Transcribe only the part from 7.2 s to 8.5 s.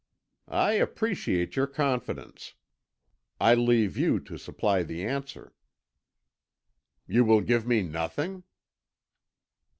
will give me nothing?"